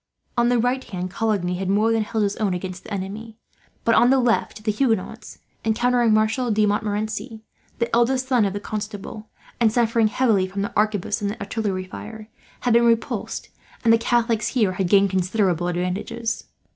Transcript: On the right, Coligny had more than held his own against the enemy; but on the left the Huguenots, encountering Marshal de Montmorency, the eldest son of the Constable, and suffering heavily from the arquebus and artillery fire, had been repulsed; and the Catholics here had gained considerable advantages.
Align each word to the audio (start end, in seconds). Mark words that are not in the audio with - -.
On 0.35 0.49
the 0.49 0.57
right, 0.57 0.83
Coligny 1.11 1.57
had 1.59 1.69
more 1.69 1.91
than 1.91 2.01
held 2.01 2.23
his 2.23 2.35
own 2.37 2.55
against 2.55 2.85
the 2.85 2.91
enemy; 2.91 3.37
but 3.83 3.93
on 3.93 4.09
the 4.09 4.17
left 4.17 4.63
the 4.63 4.71
Huguenots, 4.71 5.37
encountering 5.63 6.11
Marshal 6.11 6.49
de 6.49 6.65
Montmorency, 6.65 7.43
the 7.77 7.95
eldest 7.95 8.27
son 8.27 8.43
of 8.45 8.53
the 8.53 8.59
Constable, 8.59 9.29
and 9.59 9.71
suffering 9.71 10.07
heavily 10.07 10.47
from 10.47 10.63
the 10.63 10.73
arquebus 10.75 11.21
and 11.21 11.37
artillery 11.39 11.85
fire, 11.85 12.29
had 12.61 12.73
been 12.73 12.85
repulsed; 12.85 13.49
and 13.83 13.93
the 13.93 13.99
Catholics 13.99 14.47
here 14.47 14.71
had 14.71 14.89
gained 14.89 15.11
considerable 15.11 15.67
advantages. 15.67 16.45